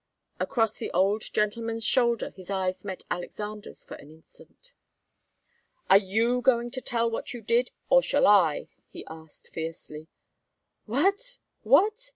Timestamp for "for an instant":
3.83-4.73